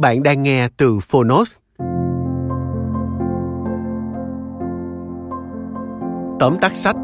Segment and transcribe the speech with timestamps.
[0.00, 1.56] Bạn đang nghe từ Phonos.
[6.38, 6.96] Tóm tắt sách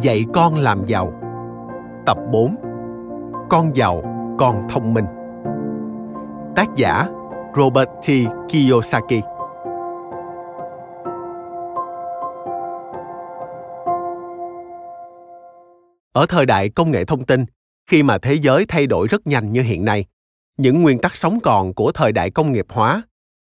[0.00, 1.12] Dạy con làm giàu
[2.06, 2.56] Tập 4
[3.50, 4.02] Con giàu,
[4.38, 5.04] con thông minh
[6.56, 7.08] Tác giả
[7.56, 8.08] Robert T.
[8.48, 9.24] Kiyosaki
[16.12, 17.44] Ở thời đại công nghệ thông tin,
[17.90, 20.04] khi mà thế giới thay đổi rất nhanh như hiện nay,
[20.56, 23.02] những nguyên tắc sống còn của thời đại công nghiệp hóa,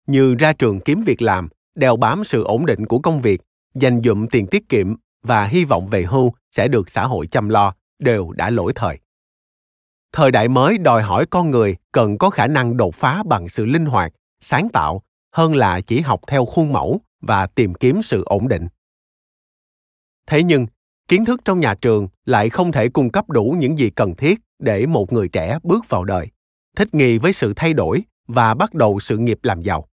[0.07, 3.41] như ra trường kiếm việc làm, đeo bám sự ổn định của công việc,
[3.75, 7.49] dành dụm tiền tiết kiệm và hy vọng về hưu sẽ được xã hội chăm
[7.49, 8.99] lo, đều đã lỗi thời.
[10.13, 13.67] Thời đại mới đòi hỏi con người cần có khả năng đột phá bằng sự
[13.67, 18.23] linh hoạt, sáng tạo hơn là chỉ học theo khuôn mẫu và tìm kiếm sự
[18.27, 18.69] ổn định.
[20.27, 20.67] Thế nhưng,
[21.09, 24.41] kiến thức trong nhà trường lại không thể cung cấp đủ những gì cần thiết
[24.59, 26.29] để một người trẻ bước vào đời
[26.77, 29.89] thích nghi với sự thay đổi và bắt đầu sự nghiệp làm giàu.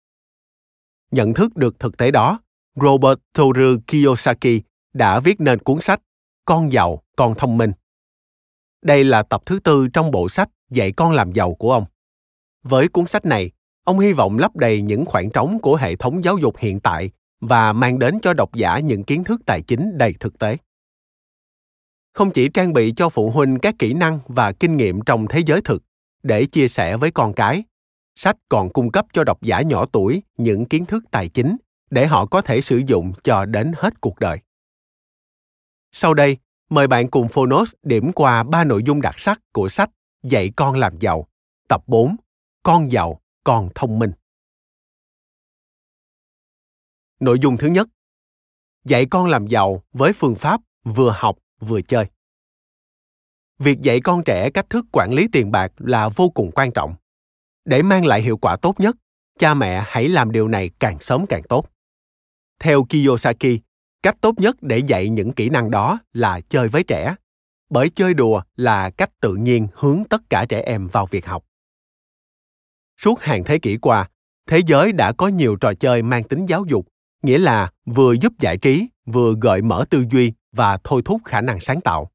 [1.10, 2.40] Nhận thức được thực tế đó,
[2.74, 6.02] Robert Toru Kiyosaki đã viết nên cuốn sách
[6.44, 7.72] Con giàu, con thông minh.
[8.82, 11.84] Đây là tập thứ tư trong bộ sách Dạy con làm giàu của ông.
[12.62, 13.50] Với cuốn sách này,
[13.84, 17.10] ông hy vọng lấp đầy những khoảng trống của hệ thống giáo dục hiện tại
[17.40, 20.56] và mang đến cho độc giả những kiến thức tài chính đầy thực tế.
[22.12, 25.40] Không chỉ trang bị cho phụ huynh các kỹ năng và kinh nghiệm trong thế
[25.46, 25.82] giới thực,
[26.26, 27.64] để chia sẻ với con cái
[28.16, 31.56] sách còn cung cấp cho độc giả nhỏ tuổi những kiến thức tài chính
[31.90, 34.38] để họ có thể sử dụng cho đến hết cuộc đời.
[35.92, 36.36] Sau đây,
[36.70, 39.90] mời bạn cùng Phonos điểm qua ba nội dung đặc sắc của sách
[40.22, 41.26] Dạy con làm giàu,
[41.68, 42.16] tập 4,
[42.62, 44.12] Con giàu, con thông minh.
[47.20, 47.88] Nội dung thứ nhất,
[48.84, 52.06] dạy con làm giàu với phương pháp vừa học vừa chơi
[53.58, 56.94] việc dạy con trẻ cách thức quản lý tiền bạc là vô cùng quan trọng.
[57.64, 58.96] Để mang lại hiệu quả tốt nhất,
[59.38, 61.66] cha mẹ hãy làm điều này càng sớm càng tốt.
[62.60, 63.60] Theo kiyosaki,
[64.02, 67.14] cách tốt nhất để dạy những kỹ năng đó là chơi với trẻ.
[67.70, 71.44] Bởi chơi đùa là cách tự nhiên hướng tất cả trẻ em vào việc học.
[72.98, 74.08] Suốt hàng thế kỷ qua,
[74.46, 76.86] thế giới đã có nhiều trò chơi mang tính giáo dục,
[77.22, 81.40] nghĩa là vừa giúp giải trí, vừa gợi mở tư duy và thôi thúc khả
[81.40, 82.10] năng sáng tạo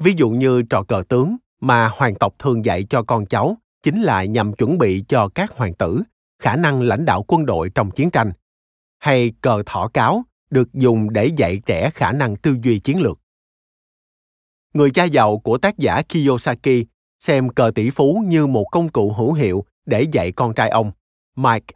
[0.00, 4.02] ví dụ như trò cờ tướng mà hoàng tộc thường dạy cho con cháu chính
[4.02, 6.02] là nhằm chuẩn bị cho các hoàng tử,
[6.42, 8.32] khả năng lãnh đạo quân đội trong chiến tranh.
[8.98, 13.18] Hay cờ thỏ cáo được dùng để dạy trẻ khả năng tư duy chiến lược.
[14.74, 16.84] Người cha giàu của tác giả kiyosaki
[17.18, 20.92] xem cờ tỷ phú như một công cụ hữu hiệu để dạy con trai ông,
[21.36, 21.74] mike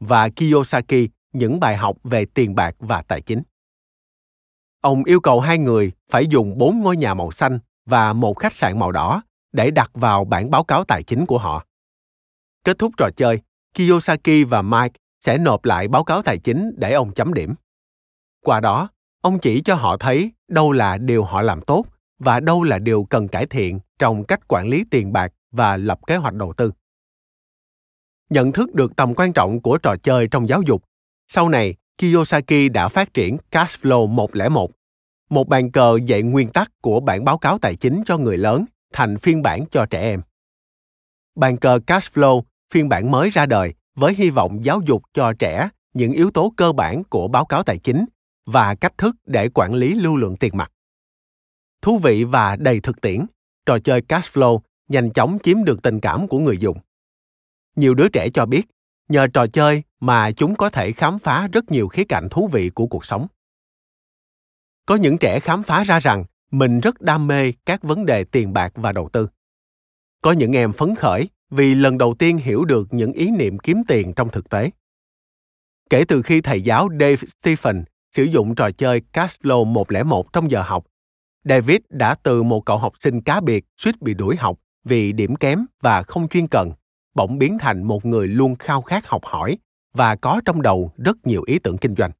[0.00, 3.42] và kiyosaki những bài học về tiền bạc và tài chính.
[4.82, 8.52] Ông yêu cầu hai người phải dùng bốn ngôi nhà màu xanh và một khách
[8.52, 9.22] sạn màu đỏ
[9.52, 11.66] để đặt vào bản báo cáo tài chính của họ.
[12.64, 13.40] Kết thúc trò chơi,
[13.74, 17.54] Kiyosaki và Mike sẽ nộp lại báo cáo tài chính để ông chấm điểm.
[18.44, 18.88] Qua đó,
[19.20, 21.84] ông chỉ cho họ thấy đâu là điều họ làm tốt
[22.18, 25.98] và đâu là điều cần cải thiện trong cách quản lý tiền bạc và lập
[26.06, 26.72] kế hoạch đầu tư.
[28.30, 30.84] Nhận thức được tầm quan trọng của trò chơi trong giáo dục,
[31.28, 34.70] sau này Kiyosaki đã phát triển Cashflow 101,
[35.30, 38.64] một bàn cờ dạy nguyên tắc của bản báo cáo tài chính cho người lớn
[38.92, 40.22] thành phiên bản cho trẻ em.
[41.34, 45.68] Bàn cờ Cashflow phiên bản mới ra đời với hy vọng giáo dục cho trẻ
[45.94, 48.04] những yếu tố cơ bản của báo cáo tài chính
[48.46, 50.72] và cách thức để quản lý lưu lượng tiền mặt.
[51.82, 53.26] Thú vị và đầy thực tiễn,
[53.66, 56.78] trò chơi Cashflow nhanh chóng chiếm được tình cảm của người dùng.
[57.76, 58.66] Nhiều đứa trẻ cho biết,
[59.08, 62.70] nhờ trò chơi mà chúng có thể khám phá rất nhiều khía cạnh thú vị
[62.70, 63.26] của cuộc sống.
[64.86, 68.52] Có những trẻ khám phá ra rằng mình rất đam mê các vấn đề tiền
[68.52, 69.28] bạc và đầu tư.
[70.22, 73.82] Có những em phấn khởi vì lần đầu tiên hiểu được những ý niệm kiếm
[73.88, 74.70] tiền trong thực tế.
[75.90, 80.62] Kể từ khi thầy giáo Dave Stephen sử dụng trò chơi Cashflow 101 trong giờ
[80.62, 80.86] học,
[81.44, 85.36] David đã từ một cậu học sinh cá biệt suýt bị đuổi học vì điểm
[85.36, 86.72] kém và không chuyên cần,
[87.14, 89.58] bỗng biến thành một người luôn khao khát học hỏi
[89.92, 92.10] và có trong đầu rất nhiều ý tưởng kinh doanh.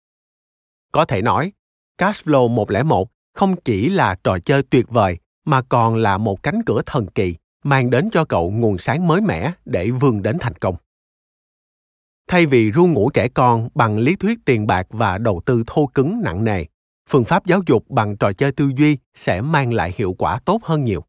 [0.92, 1.52] Có thể nói,
[1.98, 6.82] Cashflow 101 không chỉ là trò chơi tuyệt vời mà còn là một cánh cửa
[6.86, 7.34] thần kỳ
[7.64, 10.76] mang đến cho cậu nguồn sáng mới mẻ để vươn đến thành công.
[12.28, 15.86] Thay vì ru ngủ trẻ con bằng lý thuyết tiền bạc và đầu tư thô
[15.86, 16.64] cứng nặng nề,
[17.08, 20.64] phương pháp giáo dục bằng trò chơi tư duy sẽ mang lại hiệu quả tốt
[20.64, 21.04] hơn nhiều.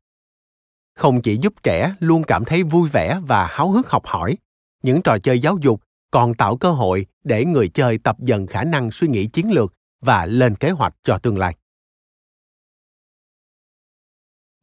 [0.95, 4.37] Không chỉ giúp trẻ luôn cảm thấy vui vẻ và háo hức học hỏi,
[4.83, 5.81] những trò chơi giáo dục
[6.13, 9.73] còn tạo cơ hội để người chơi tập dần khả năng suy nghĩ chiến lược
[10.01, 11.55] và lên kế hoạch cho tương lai.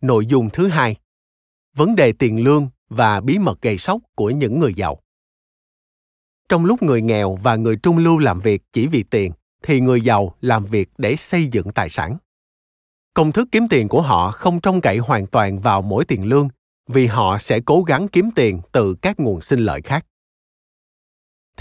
[0.02, 0.96] Nội dung thứ hai,
[1.76, 5.00] vấn đề tiền lương và bí mật gây sốc của những người giàu.
[6.48, 9.32] Trong lúc người nghèo và người trung lưu làm việc chỉ vì tiền,
[9.62, 12.16] thì người giàu làm việc để xây dựng tài sản.
[13.14, 16.48] Công thức kiếm tiền của họ không trông cậy hoàn toàn vào mỗi tiền lương,
[16.88, 20.06] vì họ sẽ cố gắng kiếm tiền từ các nguồn sinh lợi khác.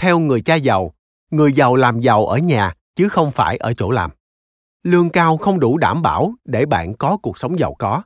[0.00, 0.94] Theo người cha giàu,
[1.30, 4.10] người giàu làm giàu ở nhà chứ không phải ở chỗ làm.
[4.82, 8.02] Lương cao không đủ đảm bảo để bạn có cuộc sống giàu có.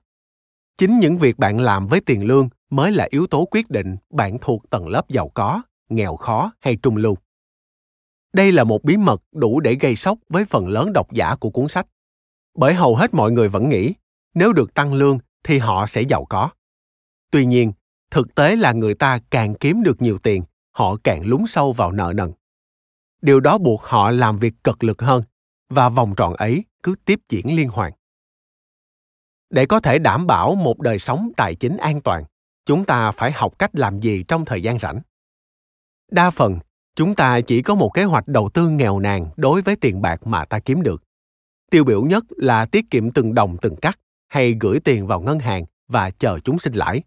[0.79, 4.39] Chính những việc bạn làm với tiền lương mới là yếu tố quyết định bạn
[4.41, 7.17] thuộc tầng lớp giàu có nghèo khó hay trung lưu.
[8.33, 11.51] Đây là một bí mật đủ để gây sốc với phần lớn độc giả của
[11.51, 11.87] cuốn sách.
[12.55, 13.95] Bởi hầu hết mọi người vẫn nghĩ,
[14.35, 16.51] nếu được tăng lương thì họ sẽ giàu có.
[17.31, 17.73] Tuy nhiên,
[18.11, 20.43] thực tế là người ta càng kiếm được nhiều tiền,
[20.75, 22.33] họ càng lún sâu vào nợ nần.
[23.23, 25.23] Điều đó buộc họ làm việc cực lực hơn
[25.69, 27.93] và vòng tròn ấy cứ tiếp diễn liên hoàn.
[29.51, 32.25] Để có thể đảm bảo một đời sống tài chính an toàn,
[32.65, 35.01] chúng ta phải học cách làm gì trong thời gian rảnh
[36.11, 36.59] đa phần
[36.95, 40.27] chúng ta chỉ có một kế hoạch đầu tư nghèo nàn đối với tiền bạc
[40.27, 41.03] mà ta kiếm được
[41.71, 45.39] tiêu biểu nhất là tiết kiệm từng đồng từng cắt hay gửi tiền vào ngân
[45.39, 47.03] hàng và chờ chúng sinh lãi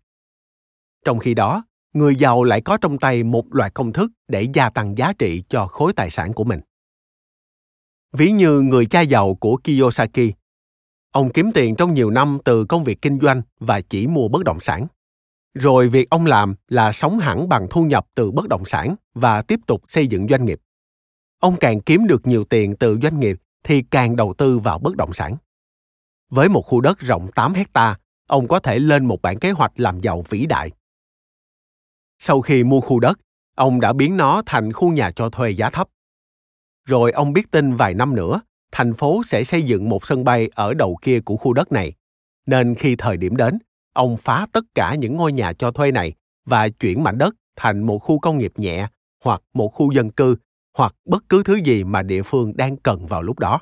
[1.05, 4.69] trong khi đó người giàu lại có trong tay một loạt công thức để gia
[4.69, 6.59] tăng giá trị cho khối tài sản của mình
[8.13, 10.33] ví như người cha giàu của kiyosaki
[11.11, 14.43] ông kiếm tiền trong nhiều năm từ công việc kinh doanh và chỉ mua bất
[14.43, 14.87] động sản
[15.57, 19.41] rồi việc ông làm là sống hẳn bằng thu nhập từ bất động sản và
[19.41, 20.59] tiếp tục xây dựng doanh nghiệp.
[21.39, 24.95] Ông càng kiếm được nhiều tiền từ doanh nghiệp thì càng đầu tư vào bất
[24.95, 25.35] động sản.
[26.29, 27.97] Với một khu đất rộng 8 hecta,
[28.27, 30.71] ông có thể lên một bản kế hoạch làm giàu vĩ đại.
[32.19, 33.19] Sau khi mua khu đất,
[33.55, 35.87] ông đã biến nó thành khu nhà cho thuê giá thấp.
[36.85, 38.41] Rồi ông biết tin vài năm nữa,
[38.71, 41.93] thành phố sẽ xây dựng một sân bay ở đầu kia của khu đất này.
[42.45, 43.59] Nên khi thời điểm đến,
[43.93, 46.13] ông phá tất cả những ngôi nhà cho thuê này
[46.45, 48.87] và chuyển mảnh đất thành một khu công nghiệp nhẹ
[49.23, 50.35] hoặc một khu dân cư
[50.77, 53.59] hoặc bất cứ thứ gì mà địa phương đang cần vào lúc đó.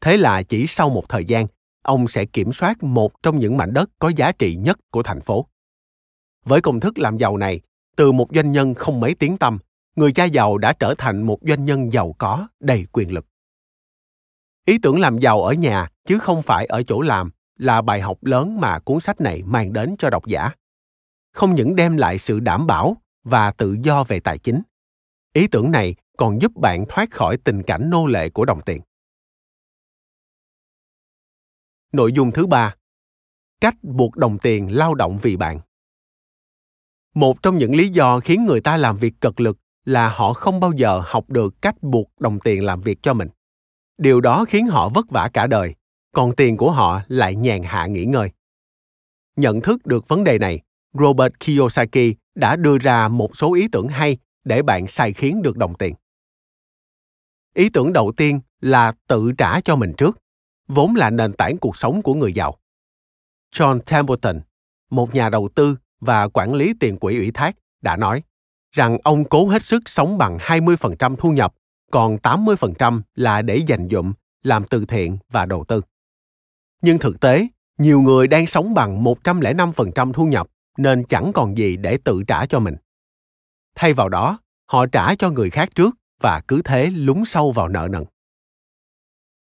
[0.00, 1.46] Thế là chỉ sau một thời gian,
[1.82, 5.20] ông sẽ kiểm soát một trong những mảnh đất có giá trị nhất của thành
[5.20, 5.46] phố.
[6.46, 7.60] Với công thức làm giàu này,
[7.96, 9.58] từ một doanh nhân không mấy tiếng tâm,
[9.96, 13.26] người cha giàu đã trở thành một doanh nhân giàu có, đầy quyền lực.
[14.64, 18.24] Ý tưởng làm giàu ở nhà chứ không phải ở chỗ làm là bài học
[18.24, 20.50] lớn mà cuốn sách này mang đến cho độc giả.
[21.32, 24.62] Không những đem lại sự đảm bảo và tự do về tài chính
[25.36, 28.82] ý tưởng này còn giúp bạn thoát khỏi tình cảnh nô lệ của đồng tiền.
[31.92, 32.74] Nội dung thứ ba
[33.60, 35.60] cách buộc đồng tiền lao động vì bạn
[37.16, 40.60] một trong những lý do khiến người ta làm việc cực lực là họ không
[40.60, 43.28] bao giờ học được cách buộc đồng tiền làm việc cho mình
[43.98, 45.74] điều đó khiến họ vất vả cả đời
[46.16, 48.30] còn tiền của họ lại nhàn hạ nghỉ ngơi.
[49.36, 50.60] Nhận thức được vấn đề này,
[50.92, 55.56] Robert Kiyosaki đã đưa ra một số ý tưởng hay để bạn sai khiến được
[55.56, 55.94] đồng tiền.
[57.54, 60.18] Ý tưởng đầu tiên là tự trả cho mình trước,
[60.68, 62.56] vốn là nền tảng cuộc sống của người giàu.
[63.54, 64.40] John Templeton,
[64.90, 68.22] một nhà đầu tư và quản lý tiền quỹ ủy thác, đã nói
[68.72, 71.54] rằng ông cố hết sức sống bằng 20% thu nhập,
[71.90, 75.80] còn 80% là để dành dụm, làm từ thiện và đầu tư.
[76.82, 77.46] Nhưng thực tế,
[77.78, 80.46] nhiều người đang sống bằng 105% thu nhập
[80.78, 82.76] nên chẳng còn gì để tự trả cho mình.
[83.74, 87.68] Thay vào đó, họ trả cho người khác trước và cứ thế lún sâu vào
[87.68, 88.04] nợ nần.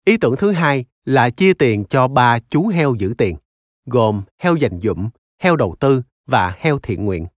[0.05, 3.35] Ý tưởng thứ hai là chia tiền cho ba chú heo giữ tiền,
[3.85, 7.27] gồm heo dành dụm, heo đầu tư và heo thiện nguyện.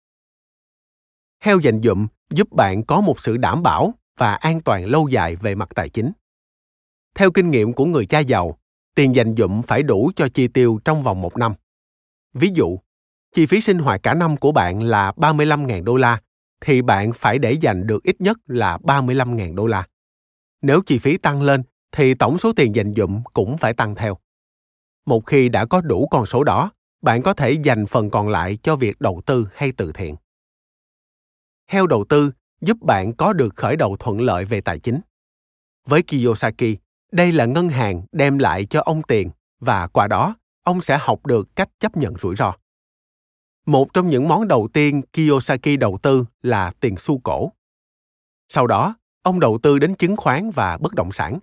[1.41, 5.37] Heo dành dụm giúp bạn có một sự đảm bảo và an toàn lâu dài
[5.37, 6.13] về mặt tài chính.
[7.15, 8.59] Theo kinh nghiệm của người cha giàu,
[8.95, 11.55] tiền dành dụm phải đủ cho chi tiêu trong vòng một năm.
[12.35, 12.79] Ví dụ,
[13.33, 16.21] chi phí sinh hoạt cả năm của bạn là 35.000 đô la,
[16.61, 19.87] thì bạn phải để dành được ít nhất là 35.000 đô la.
[20.63, 21.63] Nếu chi phí tăng lên,
[21.93, 24.19] thì tổng số tiền dành dụm cũng phải tăng theo.
[25.07, 26.71] Một khi đã có đủ con số đó,
[27.03, 30.17] bạn có thể dành phần còn lại cho việc đầu tư hay từ thiện.
[31.69, 35.01] Heo đầu tư giúp bạn có được khởi đầu thuận lợi về tài chính.
[35.87, 36.77] Với Kiyosaki,
[37.13, 41.27] đây là ngân hàng đem lại cho ông tiền và qua đó ông sẽ học
[41.27, 42.53] được cách chấp nhận rủi ro.
[43.67, 47.53] Một trong những món đầu tiên Kiyosaki đầu tư là tiền xu cổ.
[48.49, 51.39] Sau đó, ông đầu tư đến chứng khoán và bất động sản.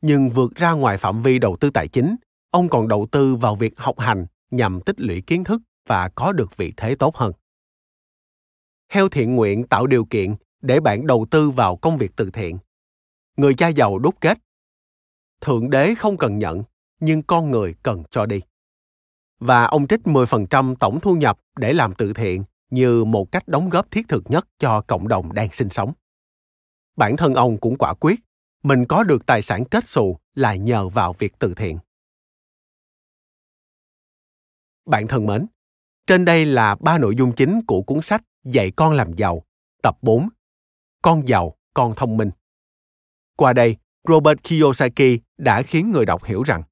[0.00, 2.16] Nhưng vượt ra ngoài phạm vi đầu tư tài chính,
[2.50, 6.32] ông còn đầu tư vào việc học hành nhằm tích lũy kiến thức và có
[6.32, 7.32] được vị thế tốt hơn.
[8.88, 12.58] Heo thiện nguyện tạo điều kiện để bạn đầu tư vào công việc từ thiện.
[13.36, 14.38] Người cha giàu đúc kết.
[15.40, 16.62] Thượng đế không cần nhận,
[17.00, 18.40] nhưng con người cần cho đi.
[19.40, 23.68] Và ông trích 10% tổng thu nhập để làm từ thiện như một cách đóng
[23.68, 25.92] góp thiết thực nhất cho cộng đồng đang sinh sống.
[26.96, 28.20] Bản thân ông cũng quả quyết,
[28.62, 31.78] mình có được tài sản kết xù là nhờ vào việc từ thiện.
[34.88, 35.46] Bạn thân mến,
[36.06, 39.44] trên đây là ba nội dung chính của cuốn sách Dạy con làm giàu,
[39.82, 40.28] tập 4.
[41.02, 42.30] Con giàu, con thông minh.
[43.36, 43.76] Qua đây,
[44.08, 46.62] Robert Kiyosaki đã khiến người đọc hiểu rằng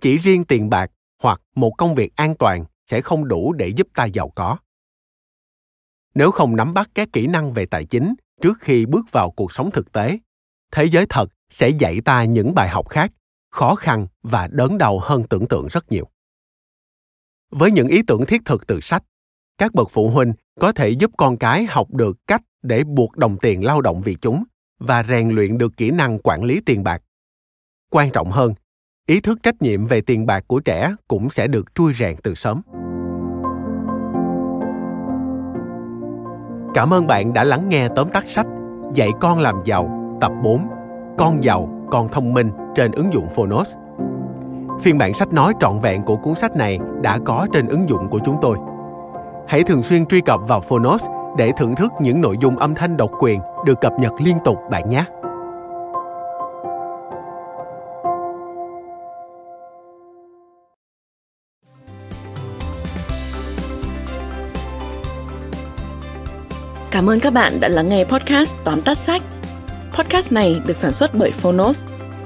[0.00, 0.90] chỉ riêng tiền bạc
[1.22, 4.56] hoặc một công việc an toàn sẽ không đủ để giúp ta giàu có.
[6.14, 9.52] Nếu không nắm bắt các kỹ năng về tài chính trước khi bước vào cuộc
[9.52, 10.18] sống thực tế,
[10.72, 13.12] thế giới thật sẽ dạy ta những bài học khác,
[13.50, 16.08] khó khăn và đớn đầu hơn tưởng tượng rất nhiều.
[17.50, 19.02] Với những ý tưởng thiết thực từ sách,
[19.58, 23.36] các bậc phụ huynh có thể giúp con cái học được cách để buộc đồng
[23.38, 24.44] tiền lao động vì chúng
[24.80, 27.02] và rèn luyện được kỹ năng quản lý tiền bạc.
[27.90, 28.54] Quan trọng hơn,
[29.06, 32.34] ý thức trách nhiệm về tiền bạc của trẻ cũng sẽ được trui rèn từ
[32.34, 32.62] sớm.
[36.74, 38.46] Cảm ơn bạn đã lắng nghe tóm tắt sách
[38.94, 40.68] Dạy con làm giàu tập 4
[41.18, 43.74] Con giàu, con thông minh trên ứng dụng Phonos.
[44.80, 48.08] Phiên bản sách nói trọn vẹn của cuốn sách này đã có trên ứng dụng
[48.10, 48.58] của chúng tôi.
[49.48, 51.06] Hãy thường xuyên truy cập vào Phonos
[51.36, 54.58] để thưởng thức những nội dung âm thanh độc quyền được cập nhật liên tục
[54.70, 55.04] bạn nhé.
[66.90, 69.22] Cảm ơn các bạn đã lắng nghe podcast tóm tắt sách.
[69.92, 71.84] Podcast này được sản xuất bởi Phonos,